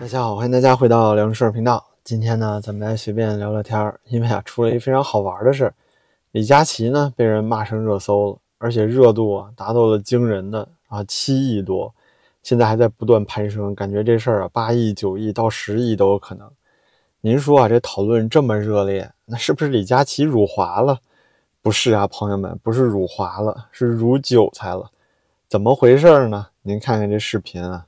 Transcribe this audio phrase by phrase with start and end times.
[0.00, 1.86] 大家好，欢迎大家回到聊事儿频道。
[2.04, 5.74] 今天呢，咱们来随便聊聊天儿，因为啊，出了一非常好玩的事儿。
[6.30, 11.94] 李佳琦呢被人骂上热搜了，而且热度啊达到了惊人的啊七亿多，
[12.42, 16.50] 现在还在不断攀升，感觉这事儿啊八亿、九亿到十亿都有可能。
[17.20, 20.98] 您说啊，这讨论这么热烈，那是不是李佳琦辱华了？
[21.60, 24.90] 不是啊，朋友们，不是辱华了，是辱韭菜了。
[25.46, 26.46] 怎么回事呢？
[26.62, 27.84] 您看看这视频啊。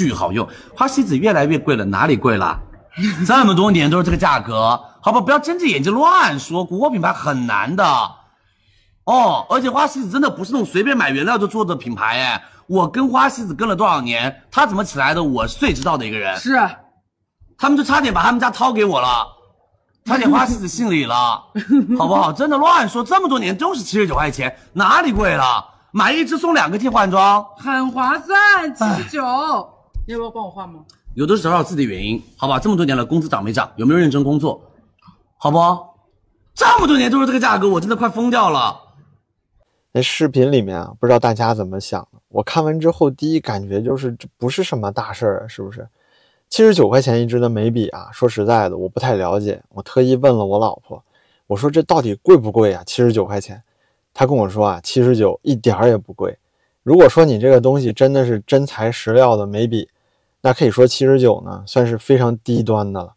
[0.00, 2.58] 巨好用，花西子越来越贵了，哪里贵了？
[3.28, 7.84] 这么多年都是这个价格，好吧，不要睁着眼睛乱说，国货品牌很难的
[9.04, 9.46] 哦。
[9.50, 16.34] 而且花西子真的不是那种随便买原料就做的品牌哎，我跟花西子跟了多少年，他怎么起来的，我是最知道的一个人。
[16.38, 16.58] 是，
[17.58, 19.26] 他们就差点把他们家掏给我了，
[20.06, 21.44] 差点花西子姓李了，
[21.98, 22.32] 好不好？
[22.32, 25.66] 真的乱说，这么多年都是七十九块钱，哪里贵了？
[25.92, 29.68] 买一支送两个替换装，很划算，七十九。
[30.10, 30.84] 你要不要帮我换吗？
[31.14, 32.58] 有的是找找自己的原因，好吧？
[32.58, 33.70] 这么多年了，工资涨没涨？
[33.76, 34.60] 有没有认真工作？
[35.36, 35.58] 好不？
[36.52, 38.76] 这么多年都是这个价格，我真的快疯掉了。
[39.92, 42.18] 那视频里面啊，不知道大家怎么想的？
[42.26, 45.88] 我看完之后，第一感觉就是这不是什么大事儿，是不是？
[46.48, 49.62] 七十九块钱一支的眉笔啊，说实在的，我不太了解。
[49.68, 51.00] 我特意问了我老婆，
[51.46, 52.82] 我说这到底贵不贵啊？
[52.84, 53.62] 七十九块钱，
[54.12, 56.36] 她跟我说啊，七十九一点儿也不贵。
[56.82, 59.88] 如果说你这个东西真的是真材实料的眉笔，
[60.42, 63.14] 那可以说七十九呢，算是非常低端的了。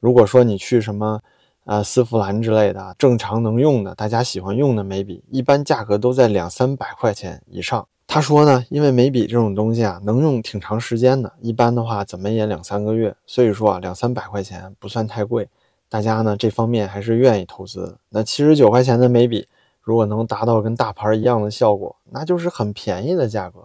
[0.00, 1.20] 如果说你去什么，
[1.64, 7.86] 呃，丝芙兰之类的正常能用的、大家喜欢用的眉笔，一般价格都在两三百块钱以上。
[8.06, 15.48] 他说呢，因为眉笔这种东西啊，能用挺长时间的，一般的话怎么也两三个月，所以说啊，两三百块钱不算太贵。
[15.88, 17.96] 大家呢这方面还是愿意投资。
[18.10, 19.48] 那七十九块钱的眉笔，
[19.80, 23.60] 如果能达到跟大牌一样的效果，那就是很便宜的价格。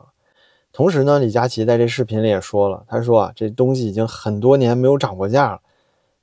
[0.79, 5.59] 同时呢，李佳琦在这视频里也说了，他说啊，这东西已经很多年没有涨过价了，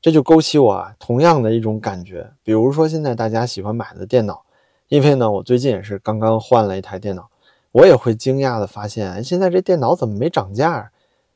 [0.01, 2.27] 这就勾起我啊同样的一种感觉。
[2.43, 4.43] 比如说现在大家喜欢买的电脑，
[4.89, 7.29] 因为呢，我最近也是刚刚换了一台电脑，
[7.71, 10.91] 我也会惊讶的发现，现在这电脑怎么没涨价？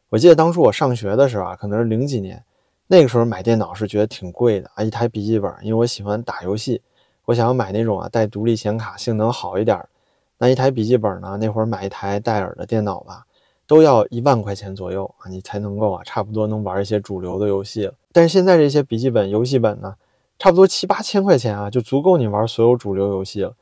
[0.08, 2.42] 我记得当初我上学的时候啊，可能是零几年，
[2.86, 6.80] 那个时候买电脑是觉得挺贵的啊，一台笔记本，因为我喜欢打游戏，
[7.26, 9.78] 我想要买那种啊带独立显卡、性能好一点。
[10.42, 11.36] 那一台笔记本呢？
[11.38, 13.26] 那会儿买一台戴尔的电脑吧，
[13.66, 17.92] 都要一万块钱左右啊，你才能够啊，差不多能玩一些主流的游戏了。
[18.10, 19.96] 但是现在这些笔记本游戏本呢，
[20.38, 23.54] 差不多七八千块钱啊，就足够你玩所有主流游戏了。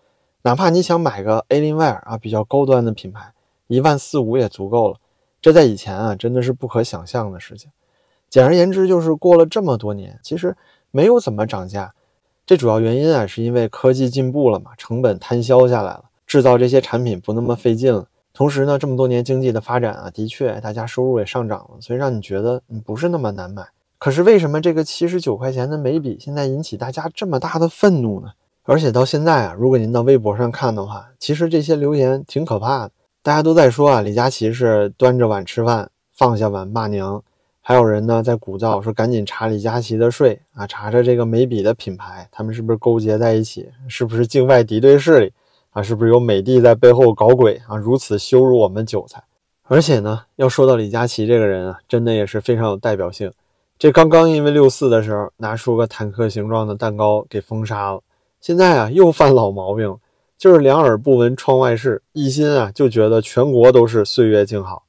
[0.42, 3.32] 哪怕你想买个 Alienware 啊，比较高端的品牌，
[3.66, 4.98] 一万四五也足够了。
[5.42, 7.68] 这在以前啊，真的是不可想象的事情。
[8.30, 10.56] 简而言之，就是过了这么多年，其实
[10.92, 11.92] 没有怎么涨价。
[12.46, 16.04] 这主要原因啊，是因为科技进步了嘛，成本摊销下来了。
[16.28, 23.66] 制造这些产品不那么费劲了，同时呢，这么多年经济的发展啊，的确大家收入也上涨了，所以让你觉得你不是那么难买。
[23.96, 28.28] 可是为什么这个七十九块钱的眉笔现在引起大家这么大的愤怒呢？
[28.62, 32.90] 而且到现在啊，如果您到微博上看的话，其实这些留言挺可怕的，
[33.22, 37.24] 大家都在说啊，李佳琦是端着碗吃饭，放下碗骂娘，
[37.62, 45.32] 还有人呢在鼓噪说赶紧查李佳琦的税啊，查查这个眉笔的品牌，他们是不是勾结在一起，是不是境外敌对势力？
[45.78, 47.76] 啊，是不是有美帝在背后搞鬼啊？
[47.76, 49.22] 如此羞辱我们韭菜，
[49.68, 53.30] 而且呢，要说到李佳琦这个人啊，真的也是非常有代表性。
[53.78, 58.00] 这刚刚因为六四的时候拿出个坦克形状的蛋糕给封杀了，
[58.40, 59.96] 现在啊又犯老毛病，
[60.36, 64.82] 就是两耳不闻窗外事，一心啊就觉得全国都是岁月静好。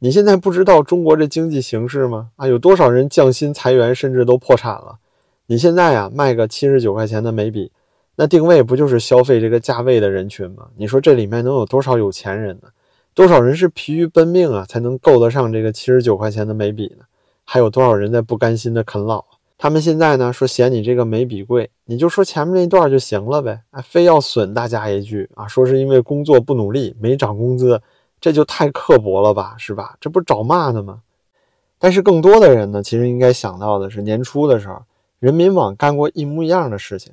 [0.00, 2.28] 你现在不知道中国这经济形势吗？
[2.36, 4.98] 啊，有多少人降薪裁员，甚至都破产了？
[5.46, 7.72] 你现在啊卖个七十九块钱的眉笔。
[8.18, 10.66] 那定位不就是消费这个价位的人群吗？
[10.76, 12.68] 你说这里面能有多少有钱人呢？
[13.14, 17.04] 多少人是疲于奔命啊，才能够得上这个七十九块钱的眉笔呢？
[17.44, 19.24] 还有多少人在不甘心的啃老？
[19.58, 27.80] 他们现在呢说嫌你这个眉笔贵，你就说前面那段就行了呗，啊，非要损大家一句啊，说是因为工作不努力没涨工资，
[28.20, 29.96] 这就太刻薄了吧，是吧？
[30.00, 31.00] 这不找骂呢吗？
[31.78, 34.82] 但是更多的人呢，其实应该想到的是年初的时候，
[35.18, 37.12] 人民网干过一模一样的事情。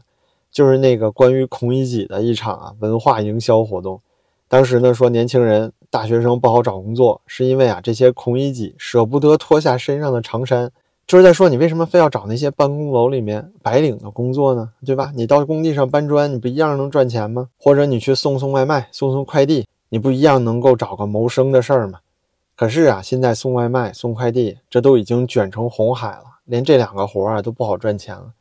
[0.54, 4.00] 就是那个关于孔乙己的一场啊文化营销活动，
[4.48, 10.72] 当时呢说年轻人大学生不好找工作，是因为啊这些孔乙己舍不得脱下身上的长衫，
[11.08, 14.70] 就是在说你为什么非要找那些办公楼里面白领的工作呢？
[14.86, 15.12] 对吧？
[15.16, 17.50] 你到工地上搬砖，你不一样能赚钱吗？
[17.58, 22.00] 或者你去送送外卖、送送快递，你不一样能够找个谋生的事儿吗？
[22.56, 28.34] 可是啊，现在送外卖、送快递，这都已经卷成红海了，连这两个活儿啊都不好赚钱了。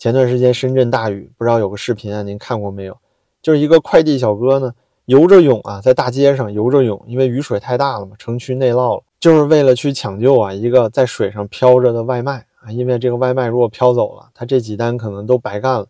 [0.00, 2.96] 前段时间深圳大雨，不知道有个视频啊，您看过没有？
[3.42, 4.72] 就是一个快递小哥呢，
[5.04, 9.02] 游着泳啊，在大街上游着泳，因为雨水太大了嘛，城区内涝了。
[9.20, 15.86] 就是为了去抢救啊一个在水上漂着的外卖啊，因为这个外卖如果飘走了，他这几单可能都白干了。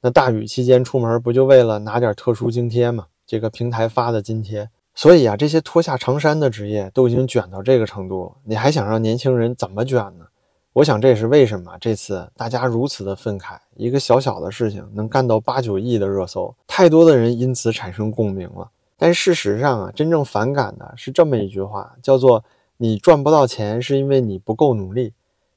[0.00, 3.08] 那大雨期间出门不就为了拿点特殊津贴吗？
[3.26, 4.70] 这个平台发的津贴。
[4.94, 10.24] 所以啊，这些脱下长衫的职业都已经卷到这个程度了，你还想让年轻人怎么卷呢？
[10.72, 18.70] 我想这也是为什么这次大家如此的愤慨，一个小小的事情能干到八九亿的热搜，太多的人因此产生共鸣了。
[18.96, 22.44] 但事实上啊，真正反感的是这么一句话，叫做。
[22.82, 25.12] 你赚不到钱，是因为你不够努力。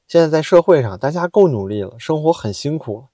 [0.06, 3.04] 现在在社会上，大家够努力了，生活很辛苦了。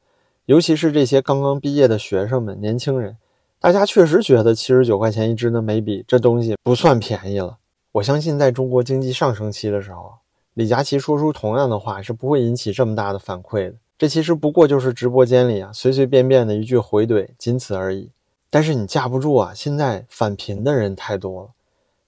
[0.47, 3.19] 尤其是这些刚刚毕业的学生们、年轻人，
[3.61, 7.58] 大家确实觉得七十九块钱一支的眉笔这东西不算便宜了。
[7.93, 10.14] 我相信，在中国经济上升期的时候，
[10.55, 13.75] 李佳琦说出同样的话是不会引起这么大的反馈的。
[13.99, 18.11] 这其实不过就是直播间里啊随随便便的一句回怼，仅此而已。
[18.49, 21.49] 但是你架不住啊，现在反贫的人太多了。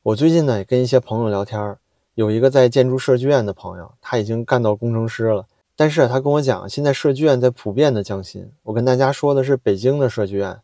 [0.02, 1.76] 我最近呢也跟一些朋友聊天。
[2.14, 5.46] 有一个在建筑设计院的朋友，他已经干到工程师了。
[5.74, 8.50] 但是他跟我讲，现在设计院在普遍的降薪。
[8.64, 10.60] 我跟大家说的是北京的设计院。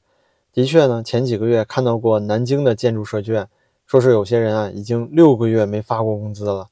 [0.52, 3.48] 的确呢，前几个月看到过南京的建筑设计院，
[3.86, 6.69] 说是有些人啊已经六个月没发过工资了。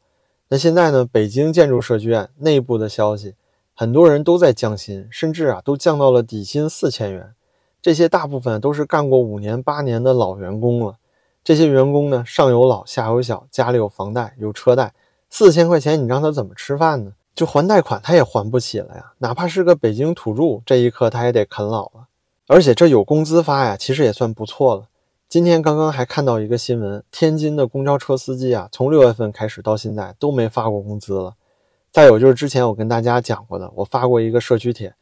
[0.49, 3.35] 那现在呢，北京建筑设计院内部的消息，
[3.75, 7.35] 很多人都在降薪，甚至啊都降到了底薪四千元。
[7.83, 10.97] 这些大部分都是干过五年八年的老员工了。
[11.43, 14.93] 这些员工呢，上有老，下有小，家里有房贷，有车贷，
[15.31, 17.13] 四千块钱你让他怎么吃饭呢？
[17.35, 19.13] 就还贷款他也还不起了呀。
[19.19, 22.07] 哪怕是个北京土著，这一刻他也得啃老了。
[22.47, 24.85] 而且这有工资发呀，其实也算不错了。
[25.29, 31.35] 今天刚刚还看到一个新闻，天津的公交车司机啊，从六月份开始到现在都没发过工资了。
[31.91, 34.95] 再有就是之前我跟大家讲过的，我发过一个社区帖，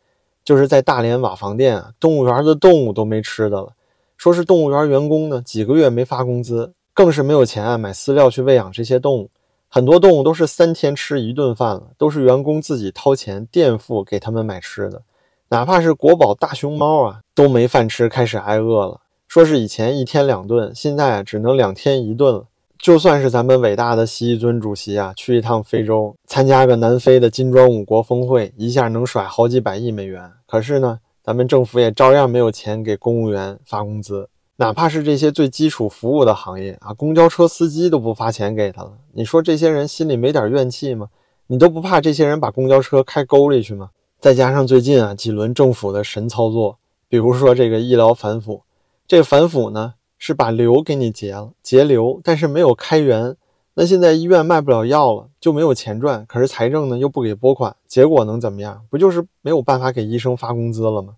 [0.43, 3.75] 就是在大连瓦房店啊，动物园的动物都没吃的了。
[4.17, 9.31] 说是动物园员工呢，几个月没发工资，更是没有钱啊买饲料去喂养这些动物。
[9.69, 15.03] 很多动物都是三天吃一顿饭了，都是员工自己掏钱垫付给他们买吃的。
[15.50, 19.03] 哪怕是国宝大熊猫啊，都没饭吃，开始挨饿了。
[19.35, 22.47] 说是以前一天两顿，现在只能两天一顿了。
[22.79, 30.31] 就算是咱们伟大的习尊主席啊，去一趟非洲，参加个南非的金砖五国峰会，一下能甩好几百亿美元。
[30.47, 31.01] 可是呢？
[31.25, 34.29] 咱们政府也照样没有钱给公务员发工资，
[34.59, 38.93] 哪怕是这些最基础服务的行业啊，公交车司机都不发钱给他了。
[39.15, 41.09] 你说这些人心里没点怨气吗？
[41.49, 43.91] 你都不怕这些人把公交车开沟里去吗？
[44.21, 46.79] 再加上最近啊几轮政府的神操作，
[47.09, 48.63] 比如说这个医疗反腐，
[49.06, 53.37] 这反腐呢是把瘤给你截了，截瘤，但是没有开源。
[53.75, 56.25] 那现在医院卖不了药了，就没有钱赚。
[56.27, 58.83] 可是财政呢又不给拨款，结果能怎么样？
[58.89, 61.17] 不就是没有办法给医生发工资了吗？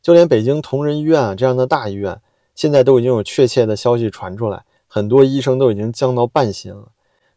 [0.00, 2.20] 就连北京同仁医院啊这样的大医院，
[2.54, 6.88] 现在都已经有确切的消息传出来，很多医生都已经降到半薪了。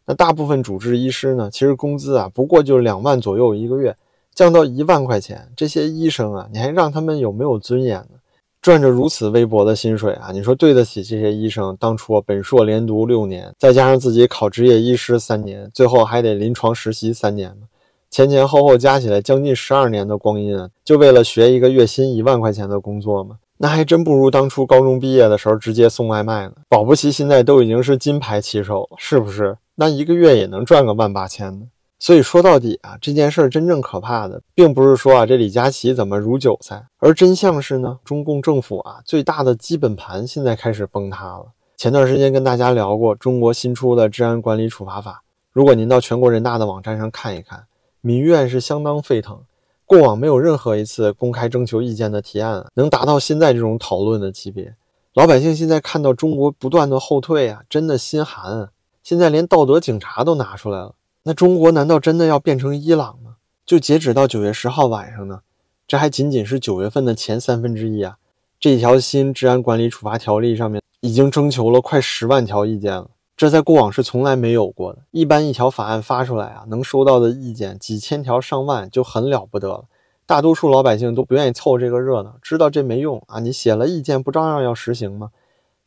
[0.05, 3.97] 那大部分主治医师呢，其实工资啊不过就两万左右一个月，
[4.35, 8.18] 降到一万块钱，这些医生啊，你还让他们有没有尊严呢？
[8.61, 17.67] 赚着如此微薄的薪水啊，你说对得起这些医生当初本硕连读六年，再加上自己考执业医师三年，最后还得临床实习三年吗？
[18.09, 23.37] 前前后后加起来将近十二年的光阴啊，就为了学一个月薪一万块钱的工作吗？
[23.57, 29.57] 那还真不如当初高中毕业的时候直接送外卖呢，保不齐现在都已经是金牌骑手了，是不是？
[29.75, 31.67] 那一个月也能赚个万八千呢。
[31.99, 41.47] 所以说到底啊，这件事儿真正可怕的，并不是说啊这李佳琦怎么如韭菜，而真相是呢，中共政府啊最大的基本盘现在开始崩塌了。
[41.75, 47.65] 前段时间跟大家聊过中国新出的治安管理处罚法，如果您到全国人大的网站上看一看，
[47.99, 49.37] 民怨是相当沸腾。
[49.85, 54.73] 过往没有任何一次公开征求意见的提案能达到现在这种讨论的级别。
[55.15, 58.59] 老百姓现在看到中国不断的后退啊，真的心寒。
[58.59, 58.69] 啊！
[59.01, 60.93] 现在连道德警察都拿出来了。
[61.23, 63.35] 那中国难道真的要变成伊朗吗？
[63.65, 65.41] 就截止到九月十号晚上呢，
[65.87, 68.17] 这还仅仅是九月份的前三分之一啊！
[68.59, 74.99] 这条新治安管理处罚条例上面已经征求了快十万条意见了，这在过往是从来没有过的。
[75.11, 79.85] 一般一条法案发出来啊，能收到的意见几千条上万就很了不得了。
[80.25, 83.39] 大多数老百姓都不愿意凑这个热闹，知道这没用啊！
[83.39, 85.29] 你写了意见不照样要实行吗？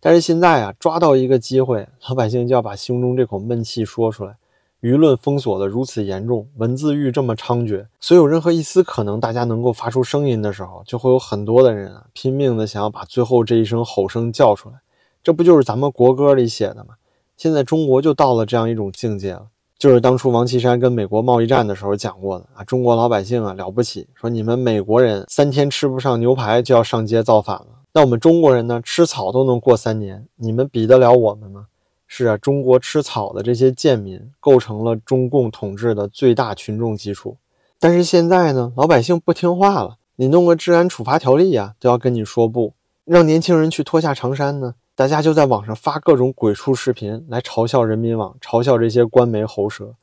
[0.00, 4.36] 但是现在啊，抓到一个机会，老百姓就要把胸中这口闷气说出来。
[4.82, 14.74] 舆论封锁的如此严重，文字狱这么猖獗，所以有任何一丝可能大家能够发出声音的时候，就会有很多的人啊拼命的想要把最后这一声吼声叫出来。
[15.22, 16.94] 这不就是咱们国歌里写的吗？
[17.36, 19.46] 现在中国就到了这样一种境界了，
[19.78, 31.66] 就是当初王岐山跟美国贸易战的时候讲过的啊，中国老百姓啊了不起，说你们美国人三天吃不上牛排就要上街造反了，那我们中国人呢吃草都能过三年，你们比得了我们吗？
[32.14, 37.38] 是啊，中国吃草的这些贱民构成了中共统治的最大群众基础。
[37.80, 42.74] 但是现在呢，老百姓不听话了，你弄个治安处罚条例呀，都要跟你说不，
[43.06, 49.94] 让年轻人去脱下长衫呢，大家就在网上发各种鬼畜视频来嘲笑人民网，嘲笑这些官媒喉舌。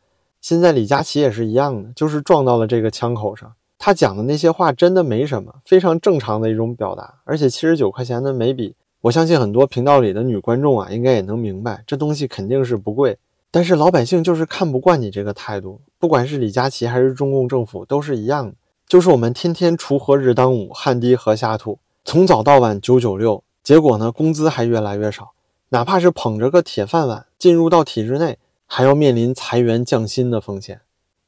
[0.41, 3.53] 现在李佳琦也是一样的，就是撞到了这个枪口上。
[3.77, 8.73] 他讲的那些话真的没什么，非常正常的一种表达，而且七十九块钱的眉笔。
[9.01, 13.17] 我相信很多频道里的女观众啊，应该也能明白，这东西肯定是不贵。
[13.49, 25.31] 但是老百姓就是看不惯你这个态度，不管是李佳琦还是中共政府，都是一样的，就是我们天天锄禾日当午，汗滴禾下土，从早到晚九九六，结果呢，工资还越来越少，
[25.69, 28.37] 哪怕是捧着个铁饭碗进入到体制内，
[28.67, 30.81] 还要面临裁员降薪的风险。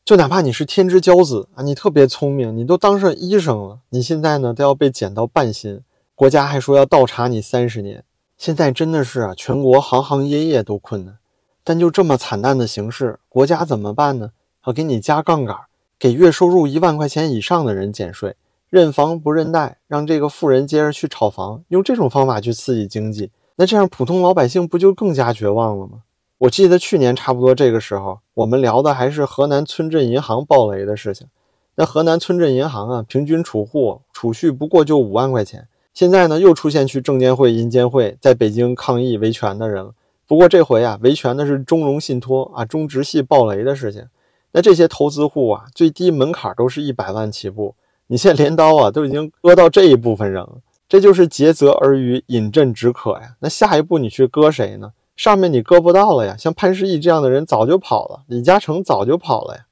[0.04, 5.82] 就哪怕你是天之骄子啊，你特别聪明，你都当上医生了，你现在呢都要被减到半薪。
[6.22, 8.04] 国家还说要倒查你三十年，
[8.38, 11.18] 现在真的是啊，全国行行业业都困难。
[11.64, 14.30] 但就这么惨淡的形势，国家怎么办呢？
[14.68, 15.58] 要给你加杠杆，
[15.98, 18.36] 给月收入一万块钱以上的人减税，
[18.70, 23.32] 认房不认贷，让这个富人接着去炒房，用这种方法去刺激经济。
[23.56, 26.04] 那这样普通老百姓不就更加绝望了吗？
[26.38, 31.26] 我记得去年差不多这个时候，我们聊的还是河南村镇银行暴雷的事情。
[31.74, 35.68] 那河南村镇银行啊，平均储户储蓄不过就五万块钱。
[35.94, 39.94] 现在呢，又出现去证监会、银监会在北京抗议维权的人了。
[40.26, 44.06] 不过这回啊，维权的是中融信托啊，中直系暴雷的事情。
[44.54, 47.76] 那这些投资户啊，最低门槛都是一百万起步。
[48.08, 50.58] 你现在镰刀啊，都已经割到这一部分人了，
[50.88, 53.36] 这就是竭泽而渔，饮鸩止渴呀。
[53.40, 54.94] 那下一步你去割谁呢？
[55.18, 56.36] 上面你割不到了呀。
[56.38, 59.66] 像潘石屹这样的人早就跑了，李嘉诚早就跑了呀。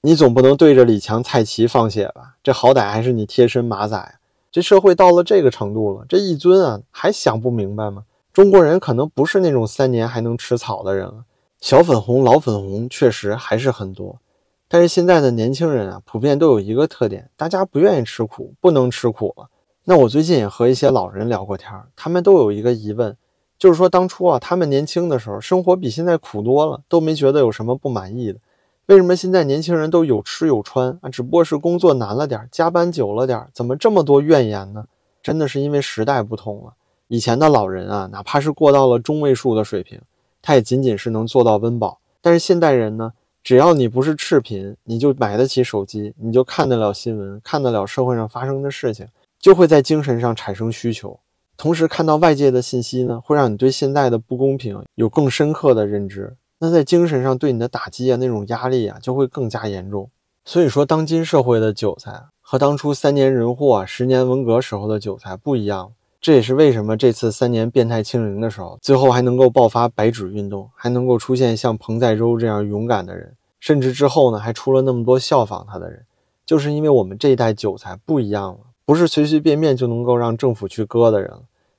[0.00, 2.36] 你总不能对着李强、蔡奇放血吧？
[2.42, 4.14] 这好歹还是你贴身马仔。
[4.56, 8.04] 这社会到了这个程度了，这一尊啊还想不明白吗？
[8.32, 11.26] 中国人可能不是那种三年还能吃草的人了，
[11.60, 14.18] 小粉红、老粉红确实还是很多。
[14.66, 19.50] 但是现在的年轻人啊，普遍都有一个特点，大家不愿意吃苦，不能吃苦了。
[19.84, 23.14] 那我最近也和一些老人聊过天，他们都有一个疑问，
[23.58, 28.38] 就是说当初啊，他们年轻的时候，生活比现在苦多了，都没觉得有什么不满意的。
[28.86, 31.08] 为什么现在年轻人都有吃有穿啊？
[31.10, 34.86] 只不过是工作难了点，加班久了点，怎么这么多怨言呢？
[35.20, 36.74] 真的是因为时代不同了。
[37.08, 40.00] 以前的老人啊，哪怕是过到了中位数的水平，
[40.40, 41.98] 他也仅仅是能做到温饱。
[42.20, 43.12] 但是现代人呢，
[43.42, 49.08] 只要你不是赤贫，你就买得起手机，你就看得了新闻，看得了社会上发生的事情，
[49.40, 51.18] 就会在精神上产生需求。
[51.56, 56.36] 同时看到外界的信息呢，会让你对现在的不公平有更深刻的认知。
[56.58, 60.10] 那在精神上对你的打击啊，那种压力啊，就会更加严重。
[60.44, 65.92] 所以说，当今社会的韭菜和当初三年人祸、啊十年文革时候的韭菜不一样。
[66.18, 76.04] 这也是为什么这次三年变态清零的时候，最后还能够爆发白纸运动，还能够出现像彭在舟这样勇敢的人，甚至之后呢，还出了那么多效仿他的人，
[76.44, 81.32] 就是因为我们这一代韭菜不一样了，不是随随便便就能够让政府去割的人。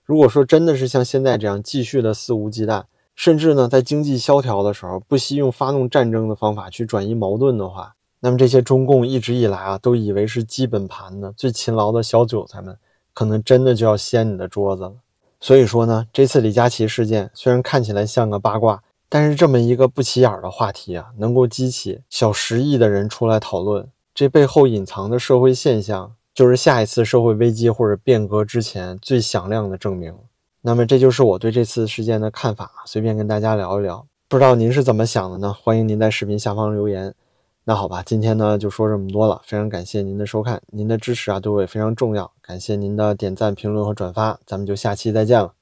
[0.05, 2.83] 如果说真的是像现在这样继续的肆无忌惮，
[3.17, 12.77] 甚至呢，在经济萧条的时候，不惜用发动战争的方法去转移矛盾的话，那么这些中共一直以来啊，都以为是基本盘的最勤劳的小韭菜们，
[13.15, 14.93] 可能真的就要掀你的桌子了。
[15.39, 30.13] 所以说呢，这次李佳琦事件虽然看起来像个八卦，但是这么一个不起眼的话题啊，能够激起小十亿的人出来讨论，这背后隐藏的社会现象，就是下一次社会危机或者变革之前最响亮的证明。
[30.67, 35.53] 那么这就是我对这次事件的看法，随便跟大家聊一聊，不知道您是怎么想的呢？
[35.53, 37.15] 欢迎您在视频下方留言。
[37.63, 45.56] 那好吧，今天呢就说这么多了，非常感谢您的收看，您的支持啊对我也非常重要，感谢您的点赞、评论和转发，咱们就下期再见了。